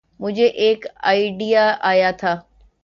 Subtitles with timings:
[0.19, 2.33] مجھے ایک آئڈیا آیا تھا۔